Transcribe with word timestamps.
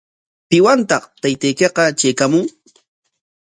¿Piwantaq 0.49 1.03
taytaykiqa 1.21 1.83
traykaamun? 1.97 2.45